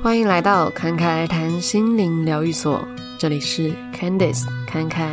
[0.00, 2.86] 欢迎来到侃侃而谈心灵疗愈所，
[3.18, 5.12] 这里是 Candice 侃侃。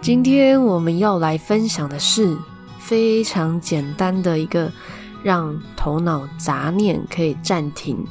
[0.00, 2.34] 今天我们要来分享的是
[2.78, 4.72] 非常简单的一个
[5.22, 8.02] 让头脑杂念可以暂停，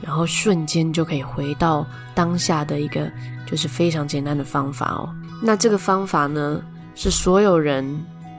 [0.00, 3.12] 然后瞬间就可以回到当下的一个
[3.46, 5.14] 就是非常简单的方法哦。
[5.42, 6.62] 那这个方法呢，
[6.94, 7.86] 是所有人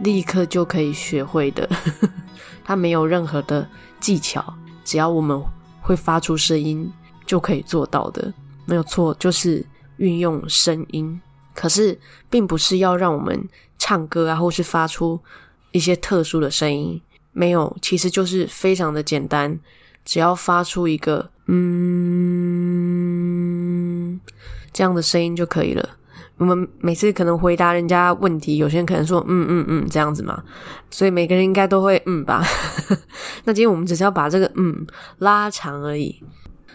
[0.02, 1.70] 立刻就可以学会的。
[2.66, 3.66] 它没有任何的
[4.02, 5.42] 技巧，只要我们
[5.82, 6.92] 会发出声音
[7.26, 8.34] 就可以做到的，
[8.66, 9.66] 没有错，就是
[9.98, 11.22] 运用声音。
[11.54, 11.98] 可是，
[12.30, 13.48] 并不是要让我们
[13.78, 15.22] 唱歌啊，或是发出
[15.72, 17.02] 一些特殊的声音，
[17.32, 19.58] 没有，其实就是非常的简单，
[20.04, 21.62] 只要发出一个“嗯”
[24.74, 25.98] 这样的声音就可以了。
[26.38, 30.44] 我们每次可能回答人家问题，有些人可能说嗯嗯嗯这样子嘛，
[30.92, 32.44] 所以每个人应该都会嗯吧。
[33.46, 34.86] 那今天我们只是要把这个嗯
[35.20, 36.22] 拉长而已。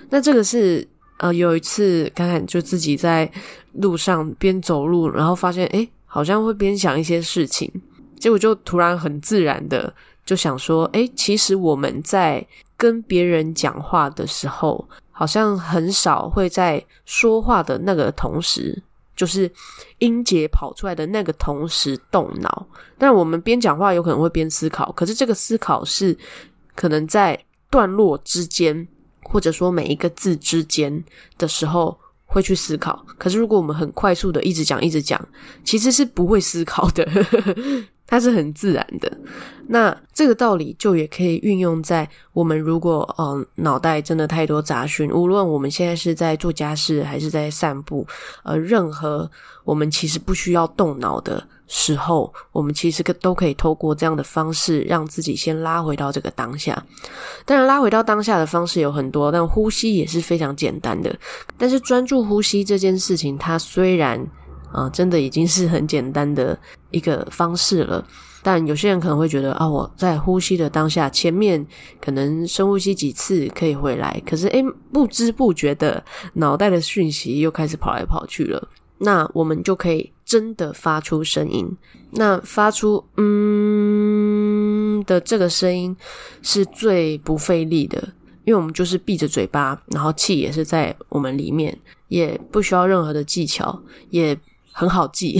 [0.08, 0.86] 那这个是
[1.18, 3.30] 呃有一次看看就自己在
[3.74, 7.70] 路上边走路，然后发现诶好像会边想一些事情，
[8.18, 9.92] 结果就突然很自然的
[10.24, 12.44] 就想说诶其实我们在
[12.78, 18.82] 跟别人讲话的时候，好像很少会在说话的那个同时。
[19.20, 19.52] 就是
[19.98, 26.16] 音节跑出来的那个同时动脑，但我们边讲话有可能会边思考，可是这个思考是
[26.74, 28.88] 可能在段落之间，
[29.24, 31.04] 或者说每一个字之间
[31.36, 33.04] 的时候会去思考。
[33.18, 35.22] 可是如果我们很快速的一直讲一直讲，
[35.64, 37.06] 其实是不会思考的。
[38.10, 39.10] 它是很自然的，
[39.68, 48.04] 那这个道理就也可以运用在我们如果嗯脑袋真的太多杂讯，无论我们现在是在做家事还是在散步，
[48.42, 49.30] 呃，任何
[49.62, 56.84] 我们其实不需要动脑的时候，我们其实都可以透过这样的方式让自己先拉回到这个当下。
[57.44, 61.16] 当然，拉回到当下的方式有很多，但呼吸也是非常简单的。
[61.56, 64.20] 但是专注呼吸这件事情，它虽然
[64.72, 66.58] 啊，真的已经是很简单的
[66.90, 68.04] 一个方式了。
[68.42, 71.62] 但有些人可能会觉得啊，我在呼吸的当下，前面
[72.00, 78.68] 可能深呼吸几次可以回来，可是诶，不知不觉的脑袋的讯息又开始跑来跑去了。
[78.96, 81.70] 那我们就可以真的发出声音。
[82.12, 85.94] 那发出嗯的这个声音
[86.40, 88.02] 是最不费力的，
[88.44, 94.34] 因为我们就是闭着嘴巴，然后气也是在我们里面，也不需要任何的技巧，也。
[94.80, 95.38] 很好记，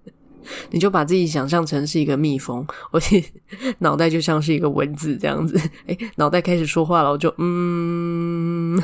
[0.72, 3.00] 你就把自己想象成是一个蜜蜂，我
[3.80, 5.60] 脑袋就像是一个蚊子这样子。
[5.86, 8.82] 哎，脑袋开始说话了，我就嗯，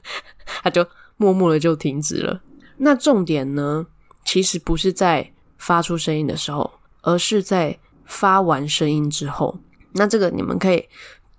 [0.62, 2.42] 它就默默的就停止了。
[2.76, 3.86] 那重点呢，
[4.22, 9.58] 其实不是在发出声音的时候，而是在发完声音之后。
[9.92, 10.84] 那这个你们可以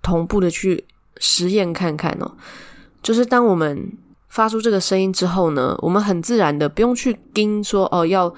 [0.02, 0.84] 同步的去
[1.18, 2.34] 实验看看哦，
[3.00, 3.92] 就是当我们。
[4.34, 8.34] 发出这个声音之后呢，我们很自然的不用去盯说哦，要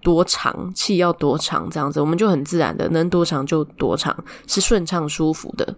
[0.00, 4.16] 多长，气要多长这样子，我们就很自然的能多长就多长，
[4.46, 5.76] 是顺畅舒服的。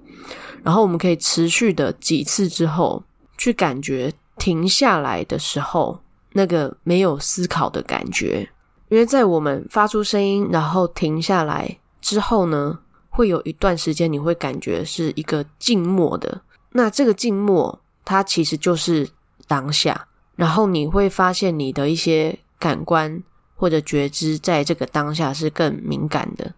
[0.63, 3.03] 然后我们可以持续的几次之后，
[3.37, 5.99] 去感觉停下来的时候
[6.33, 8.49] 那个没有思考的感觉。
[8.89, 12.79] 因为在我们发出声音然后停下来之后呢，
[13.11, 16.41] 会有一段时间你会感觉是一个静默的。
[16.71, 19.09] 那这个静默它其实就是。
[19.47, 23.23] 当下，然后你会发现你的一些感官
[23.55, 26.53] 或者觉知，在这个当下是更敏感的。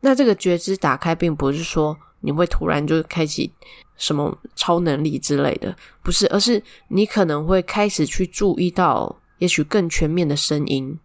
[0.00, 3.52] 那这个觉知打开，并不是说你会突然就开启
[3.96, 10.98] 什么超能力之类的，不是，而是你可能会开始去注意到，也许更全面的声音，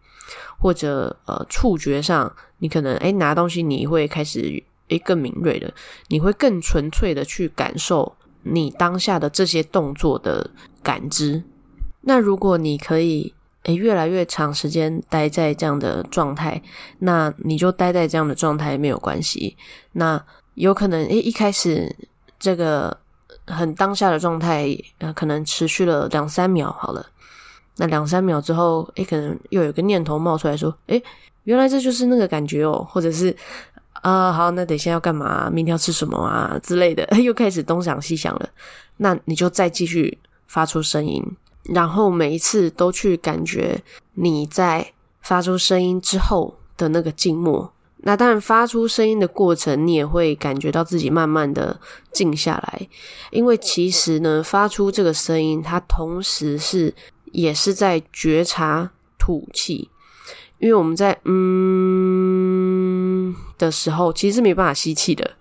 [0.57, 5.73] 或者呃触觉上，你可能诶拿东西，你会开始诶更敏锐的，
[6.07, 8.15] 你会更纯粹的去感受。
[8.47, 10.51] 你当下的这些动作的
[10.83, 11.43] 感知，
[12.01, 13.33] 那如果你可以
[13.63, 16.61] 诶越来越长时间待在这样的状态，
[16.99, 19.57] 那你就待在这样的状态没有关系。
[19.93, 20.23] 那
[20.53, 21.93] 有可能诶一开始
[22.37, 22.95] 这个
[23.47, 27.03] 很当下的状态，呃，可能持续了两三秒好了。
[27.77, 31.03] 那两三秒之后，诶可能又有个念头冒出来说，诶
[31.45, 33.35] 原来这就是那个感觉哦，或者是。
[34.05, 35.49] 啊，好，那等一下要干嘛？
[35.51, 38.47] 明天要吃什么啊之类的， 又开始东想西想了。
[38.97, 40.15] 那你就再继续
[40.45, 41.23] 发出声音，
[41.63, 43.81] 然后每一次都去感觉
[44.13, 47.73] 你在发出声音之后的那个静默。
[47.97, 51.79] 那当然，发出声音的过程，你也会感觉到自己慢慢的
[52.11, 52.87] 静下来，
[53.31, 56.93] 因为其实呢，发出这个声音，它同时是
[57.31, 59.89] 也是在觉察吐气。
[60.59, 62.44] 因为我们在嗯
[63.57, 65.31] 的时候，其实是没办法吸气的，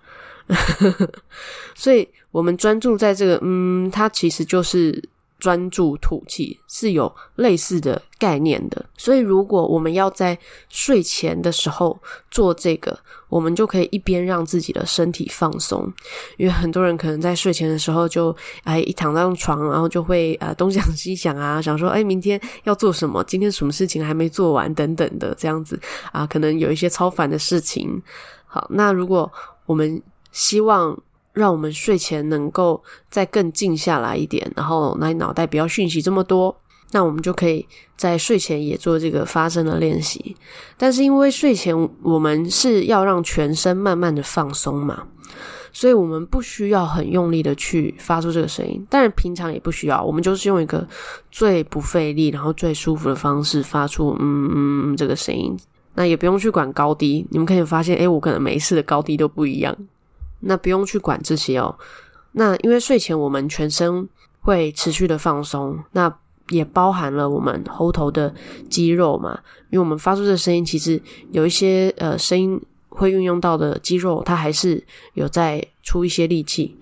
[1.75, 5.09] 所以我们专注在这个，嗯，它其实就是。
[5.37, 10.37] 专注吐气是有类似的概念的，所以如果我们要在
[10.69, 11.99] 睡前的时候
[12.31, 12.97] 做这个，
[13.27, 15.91] 我们就可以一边让自己的身体放松，
[16.37, 25.79] 因为很多人可能在睡前的时候就哎一躺上床，然后就会呃东想西想啊，想说哎明天要做什么，今天什么事情还没做完等等的这样子
[26.11, 28.01] 啊，可能有一些超烦的事情。
[28.47, 29.31] 好，那如果
[29.65, 30.01] 我们
[30.31, 30.97] 希望。
[31.35, 36.55] 让我们睡前能够再更静下来一点，然后那脑袋不要讯息这么多，
[36.91, 40.35] 那我们就可以在睡前也做这个发声的练习。
[40.77, 45.03] 但是因为睡前我们是要让全身慢慢的放松嘛，
[45.73, 48.85] 所以我们不需要很用力的去发出这个声音。
[48.89, 50.87] 当然平常也不需要，我们就是用一个
[51.31, 54.55] 最不费力，然后最舒服的方式发出嗯嗯
[54.85, 55.55] 嗯这个声音。
[55.97, 59.75] 那也不用去管高低，你们可以发现，诶，我可能每一次的高低都不一样。
[60.41, 61.75] 那不用去管这些哦。
[62.33, 64.07] 那因为睡前我们全身
[64.41, 66.13] 会持续的放松，那
[66.49, 68.33] 也包含了我们喉头的
[68.69, 69.39] 肌肉嘛。
[69.69, 71.01] 因为我们发出的声音，其实
[71.31, 74.83] 有一些呃声音会运用到的肌肉，它还是
[75.13, 76.77] 有在出一些力气。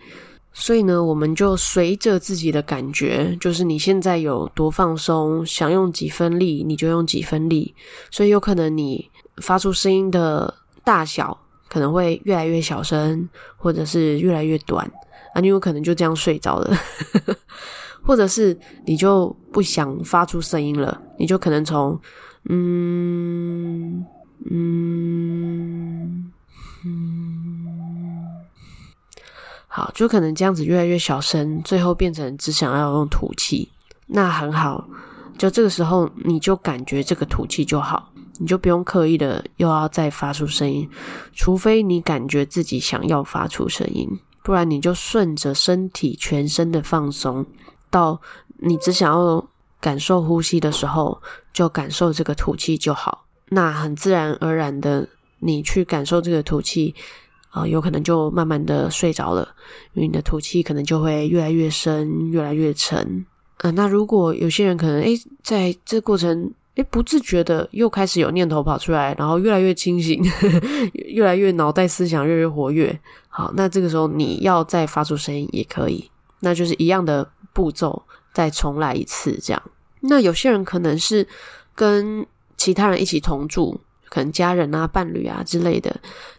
[0.55, 7.73] 所以呢，我们就随着自己的感觉，就是你现在有多放松，想用几分力，你就用几分力。
[8.11, 10.53] 所以有可能你发出声音的
[10.83, 11.39] 大小。
[11.74, 13.28] 可能会越来越小声，
[13.58, 14.86] 或者是越来越短。
[15.34, 16.78] 啊，你有可能就这样睡着了，
[18.06, 18.56] 或者是
[18.86, 22.00] 你就不想发出声音了，你就可能从
[22.50, 24.06] 嗯
[24.52, 26.31] 嗯
[26.86, 28.46] 嗯，
[29.68, 33.72] 好，就可能这样子越来越小声，最后变成只想要用吐气，
[34.06, 34.88] 那很好，
[35.36, 38.12] 就这个时候你就感觉这个吐气就好。
[38.39, 40.89] 你就不用刻意的又要再发出声音，
[41.33, 44.09] 除非你感觉自己想要发出声音，
[44.44, 47.45] 不然你就顺着身体全身的放松，
[47.91, 48.19] 到
[48.57, 49.47] 你只想要
[49.80, 51.21] 感受呼吸的时候，
[51.53, 53.24] 就感受这个吐气就好。
[53.50, 55.07] 那很自然而然的，
[55.38, 56.95] 你去感受这个吐气，
[57.51, 59.47] 啊、有可能就慢慢的睡着了，
[59.94, 63.24] 因为你的吐气可能就会越来越深，越来越沉。
[63.57, 66.51] 啊、那如果有些人可能诶，在这过程。
[66.75, 70.24] 诶，不自觉的又开始有念头跑出来，然后越来越清醒，
[70.94, 73.00] 越来越脑袋思想越来越活跃。
[73.30, 76.10] 好，那这个时候你要再发出声音也可以，
[76.40, 78.02] 那就是一样的步骤，
[78.34, 79.62] 再重来一次这样。
[80.00, 81.28] 那有些人可能是
[81.75, 82.25] 跟
[82.58, 83.80] 其他人一起同住，
[84.10, 85.96] 可能家人啊、伴侣啊之类的。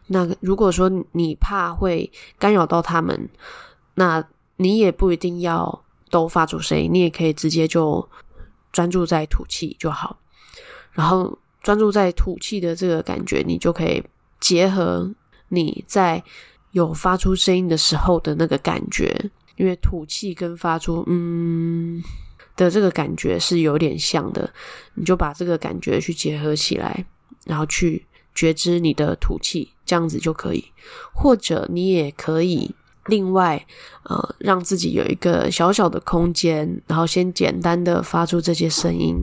[0.09, 2.11] 那如果说你怕会
[2.41, 3.29] 干扰到他们，
[3.95, 4.23] 那
[4.57, 8.09] 你也不一定要都发出声音，你也可以直接就
[8.73, 10.19] 专注在吐气就好。
[10.94, 14.02] 然后专注在吐气的这个感觉，你就可以
[14.41, 15.12] 结合
[15.49, 16.23] 你在
[16.73, 19.14] 有发出声音的时候的那个感觉，
[19.56, 22.02] 因为吐气跟发出“嗯”
[22.56, 24.52] 的这个感觉是有点像的，
[24.94, 27.05] 你就把这个感觉去结合起来，
[27.44, 30.64] 然后去觉知你的吐气，这样子就可以。
[31.12, 32.75] 或者你也可以
[33.06, 33.64] 另外
[34.05, 39.17] 呃让自己有一个小小的空间，然后先简单的发出这些声音。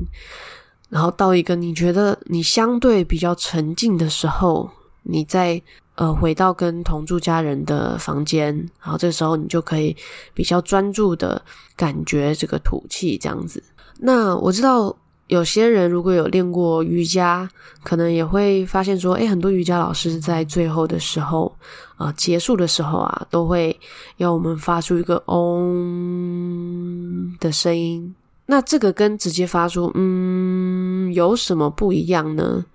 [0.91, 4.69] 然后到一个你觉得你相对比较沉静的时候，
[5.03, 5.61] 你再
[5.95, 9.95] 呃回到跟同住家人的房间，然后这时候你就可以
[10.33, 11.41] 比较专注的
[11.77, 13.63] 感觉这个吐气这样子。
[13.99, 14.93] 那我知道
[15.27, 17.49] 有些人如果有练过瑜伽，
[17.83, 21.55] 可能也会发现说，诶，很多瑜伽老师在最后的时候，
[21.97, 23.79] 呃，结束的时候啊，都会
[24.17, 28.13] 要我们发出一个嗡的声音。
[28.51, 32.65] 那这个跟直接发出“嗯”有什么不一样呢？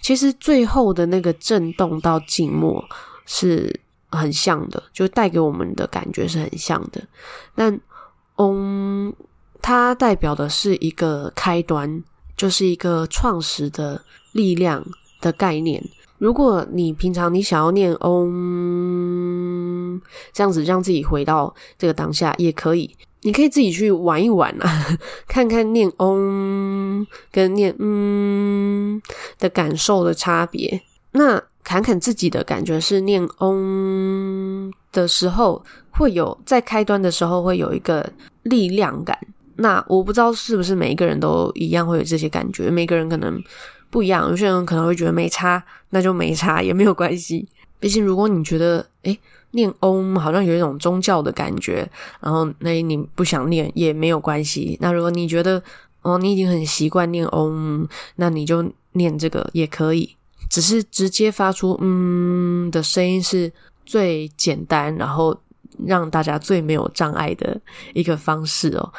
[0.00, 2.82] 其实最后的那个震动到静默
[3.26, 3.78] 是
[4.10, 7.06] 很像的，就带给我们的感觉是很像的。
[7.54, 7.78] 但
[8.40, 9.12] “嗡”
[9.60, 12.02] 它代表的是一个开端，
[12.34, 14.82] 就是一个创始的力量
[15.20, 15.84] 的概念。
[16.16, 20.00] 如果你平常你想要念“嗡”
[20.32, 22.96] 这样子让自己回到这个当下，也可以。
[23.22, 24.96] 你可以自己去玩一玩啊，
[25.26, 29.00] 看看念“嗡”跟念“嗯”
[29.38, 30.80] 的感受的差别。
[31.12, 38.08] 那侃侃自己的感觉是念“嗡”的时候，会有在开端的时候会有一个
[38.44, 39.18] 力量感。
[39.56, 43.42] 那我不知道是不是每一个人都一样会有这些感觉，每个人可能
[43.90, 44.30] 不一样。
[44.30, 45.60] 有些人可能会觉得没差，
[45.90, 47.48] 那就没差也没有关系。
[47.80, 49.18] 毕竟如果你觉得诶
[49.52, 51.88] 念嗡好像有一种宗教的感觉，
[52.20, 54.76] 然后那你不想念也没有关系。
[54.80, 55.62] 那如果你觉得
[56.02, 60.14] 哦，你已经很习惯念嗡，那你就念这个也可以。
[60.50, 63.52] 只是直接发出嗯的声音是
[63.84, 65.38] 最简单，然后
[65.84, 67.60] 让大家最没有障碍的
[67.92, 68.92] 一个方式哦。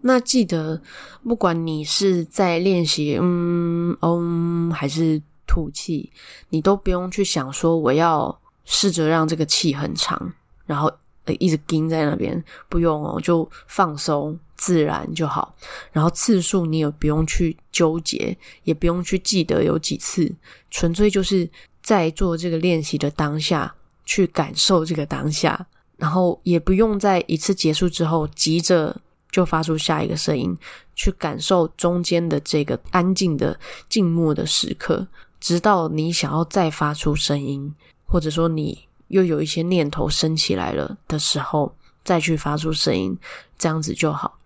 [0.00, 0.80] 那记得，
[1.22, 6.10] 不管你是在练习嗯嗯还是吐气，
[6.48, 10.30] 你都不用去想说我要试着让这个气很长，
[10.66, 10.92] 然后
[11.38, 15.56] 一直盯在那边，不用哦，就放松自然就好。
[15.90, 20.30] 然后次数你也不用去纠结，也不用去记得有几次，
[20.70, 21.48] 纯粹就是
[21.82, 29.00] 在做这个练习的当下去感受这个当下，然后也不用在一次结束之后急着。
[29.32, 30.56] 就发出下一个声音，
[30.94, 35.06] 去感受中间的这个安静的静默的时刻，
[35.38, 37.74] 直到你想要再发出声音，
[38.06, 43.16] 或者说你又有一些念头升起来了的时候，再去发出声音，
[43.58, 44.38] 这样子就好。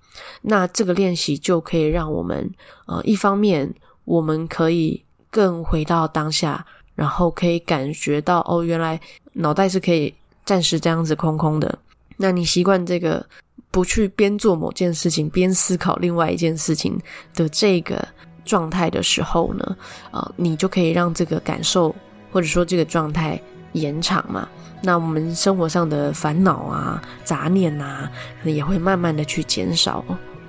[0.42, 2.50] 那这个练习就可以让我们，
[2.86, 3.72] 呃，一方面
[4.04, 6.64] 我们可以更回到当下，
[6.94, 9.00] 然后可以感觉到，哦，原来
[9.34, 10.12] 脑袋是可以
[10.44, 11.78] 暂时这样子空空的。
[12.16, 13.24] 那你习惯这个。
[13.72, 17.00] 不去边做某件事情边思考另外一件事情
[17.36, 18.04] 的这个
[18.44, 19.76] 状态的时候呢，
[20.10, 21.94] 呃，你就可以让这个感受
[22.32, 23.40] 或者说这个状态
[23.72, 24.48] 延长嘛。
[24.82, 28.10] 那我们生活上的烦恼啊、杂念啊，
[28.44, 30.04] 也会慢慢的去减少。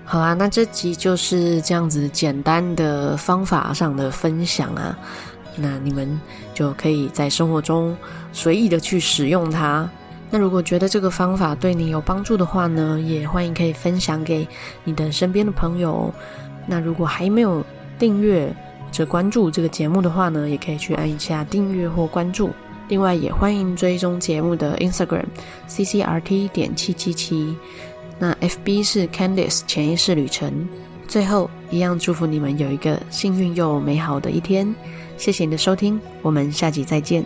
[0.06, 4.98] 好啊，那这集就是这样子简单的方法上的分享啊，
[5.56, 6.20] 那你们
[6.54, 7.96] 就可以在生活中
[8.34, 9.90] 随意的去使用它。
[10.30, 14.48] 那如果觉得这个方法对你有帮助的话呢，也欢迎可以分享给
[14.86, 16.14] 你的身边的朋友。
[16.68, 17.62] 那如果还没有
[18.00, 18.48] 订阅
[18.80, 22.50] 或者关注这个节目的话呢，也可以去按一下订阅或关注。
[22.92, 25.24] 另外，也欢迎追踪节目的 Instagram
[25.70, 27.56] CCRT 点七七七。
[28.20, 30.68] 那 FB 是 Candice 潜意识旅程。
[31.08, 34.76] 最后，一样祝福你们有一个幸运又美好的一天。
[35.18, 37.26] 谢谢你的收听，我们下集再见。